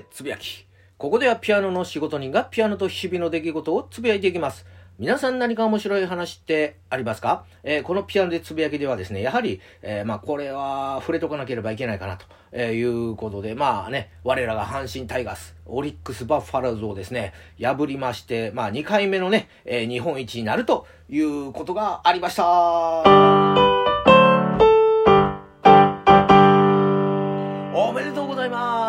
[0.00, 0.66] つぶやき。
[0.96, 4.66] ここではピアノの仕事人がピアノと日々の出来事をつぶやいていきます。
[4.96, 22.44] 皆さん何か面白い話ってありますか、えー、このピアノでつぶやきではですね、やはり、えー、まあこれは触れとかなければいけないかなと、いうことで、まあね、我らが阪神タイガース、オリックスバッファローズをですね、破りまして、まあ2回目のね、えー、日本一になるということがありました。
[27.76, 28.83] おめでとうございます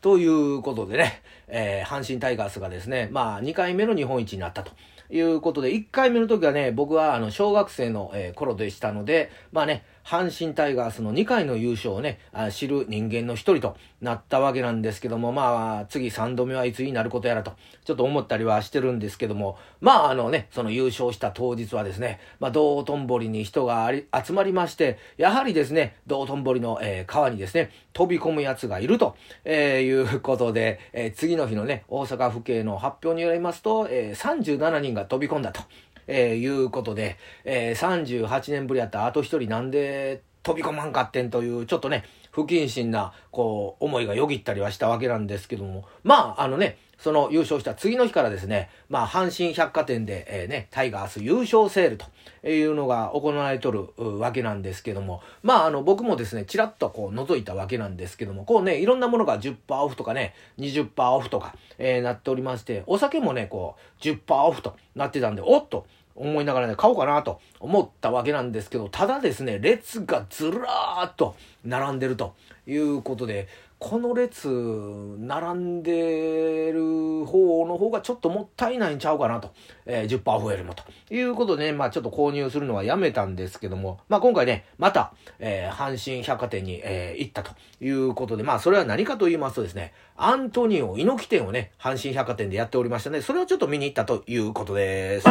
[0.00, 4.72] ということでね、えー、阪神タイガースがですね、まあ、2回目の日本一になったと
[5.10, 12.18] いうことで、1回目の時はね、僕はあの小学生の、え、頃でしたので、まあね、阪神タイガースの2回の優勝をね、
[12.50, 17.52] 知る人間の一人となったわけなんですけども、まあ、次3度目はいつになることやらと、
[17.84, 23.90] ちょっと思ったりはしてるんですけども、まあ、あのね、その優勝した当日はですね、まあ、道頓堀に人が
[24.24, 35.62] 集まりまして、やはりですね、道頓堀の、えー、川にですね、飛び込む奴がいると、えー、いうことで、えー、次の日のね、大阪府警の発表によりますと、えー、37人が飛び込んだと。
[36.10, 65.86] えー、いうことで、えー、38年ぶりやったあと1人なんで飛び込まんかってんという、ちょっとね、不謹慎な、こう、思いがよぎったりはしたわけなんですけども、まあ、あのね、その優勝した次の日からですね、まあ、阪神百貨店で、えー、ね、タイガース優勝セールというのが行われとるわけなんですけども、まあ、あの、僕もですね、ちらっとこう覗いたわけなんですけども、こうね、いろんなものが10%オフとかね、20%オフとか、えー、なっておりまして、お酒もね、こう、10%オフとなってたんで、おっと、
[66.18, 72.34] 思いながらね、買おうかなと思ったわけなんですけど、ただですね、列がずらーっと並んでると
[72.66, 73.48] いうことで、
[73.78, 79.52] この列、並んでる方の方がちょっともったいないんちゃうかなと。
[79.86, 80.82] えー、10%増えるもと
[81.14, 95.26] いうことでね、まあちょっと購入するのはやめたんですけども、まあ今回ね、また、えー、阪神百貨店に、えー、行ったということで、まあそれは何かと言いますとですね、アントニオ猪木店をね、阪神百貨店でやっておりましたね、それをちょっと見に行ったということです。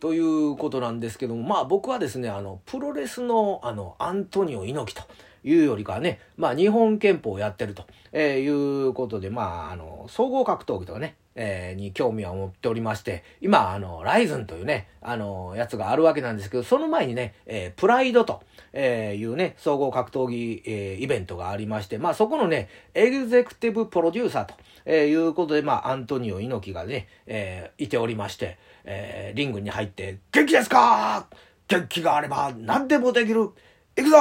[0.00, 5.06] ということなんですけども、まあ僕はですね、あの、プロレスの、あの、アントニオ猪木と
[5.44, 18.42] いうよりかはね、まあ日本憲法をやってると、いうことで、まあ、あの、総合格闘技とかね、えー、に興味を持っておりまして、今、あの、ライズンというね、あの、やつがあるわけなんですけど、その前にね、えー、プライドと、
[18.74, 31.26] えいうね、総合格闘技、えイベントがありまして、まあそこのね、エグゼクティブプロデューサーと、えいうことで、まあアントニオ猪木がね、えいておりまして、えー、リングに入って、元気ですか？
[31.68, 33.40] 元気があれば何でもできる
[33.96, 34.16] 行くぞ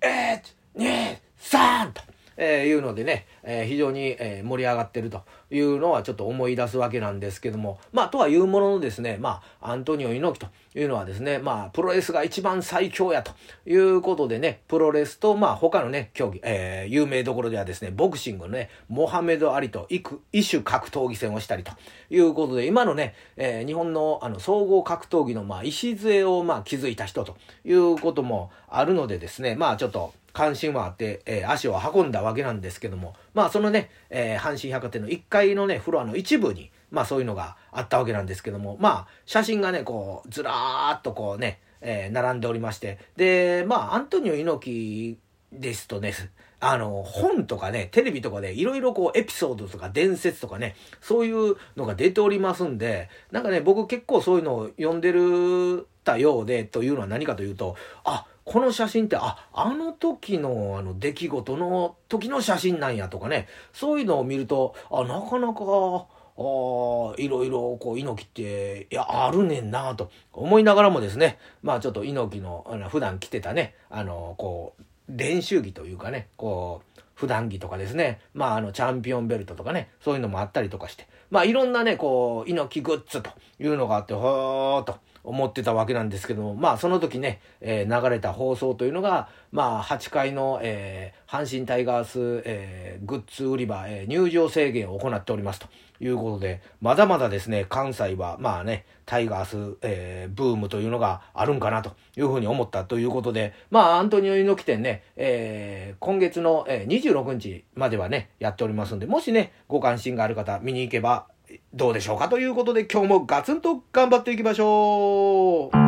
[0.00, 0.40] !1、
[0.76, 1.92] 2、3!
[1.92, 2.02] と、
[2.38, 13.32] えー、いうのでね、えー、非常に、え、盛り上がってるというのはちょっと思い出すわけなんですけども、まあ、とはいうもののですね、まあ、アントニオ猪木というのはですね、まあ、プロレスが一番最強やと
[13.66, 21.72] いうことでね、プロレスと、まあ、他のね、競技、えー、有名どころではですね、ボクシングのね、モハメド・アリと異種格闘技戦をしたりと
[22.10, 45.18] いうことで、今のね、えー、日本のあの総合格闘技の、まあ、礎を、まあ、築いた人ということもあるのでですね、まあ、ちょっと、関心はあって、えー、足を運んだわけなんですけども、まあそのね、えー、阪神百貨店の1階のね、フロアの一部に、まあそういうのがあったわけなんですけども、まあ写真がね、こう、ずらーっとこうね、えー、並んでおりまして、で、まあアントニオ猪木
[45.50, 46.14] ですとね、
[46.60, 57.74] あの、本とかね、テレビとかでいろいろこうエピソードとか伝説とかね、そういうのが出ておりますんで、なんかね、僕結構そういうのを読んでるたようで、というのは何かというと、
[58.04, 66.06] あ、この写真って、あ、あの時のあの出来事の時の写真なんやとかね、そういうのを見ると、あ、なかなか、
[66.40, 71.36] あいろいろこう猪木っていやあるねんなと思いながらもですね。
[71.62, 78.20] まあちょっと猪木のの普段着てたねあのこう練習着というかねこう普段着とかですね。
[78.34, 81.08] まああのチャンピオンベルトとかねそういうのもあったりとかして。
[81.30, 84.96] まあいろんなねこう猪木グッズというのがあってほーっと。
[85.24, 95.68] 思ってたわけなんですけども、まあその時ね、えー、流れた放送というのが、まあ8階の、えー、阪神タイガース、えー、グッズ売り場、え、入場制限を行っておりますと
[96.00, 111.26] いうことで、まだまだですね、関西はまあね、タイガース、えー、ブームというのがあるんかなというふうに思ったということで、まあアントニオ猪木店ね、えー、今月の、えー、26日まではね、やっておりますんで、もしね、ご関心がある方見に行けば
[111.74, 115.87] どうでしょうかということで今日もガツンと頑張っていきましょう。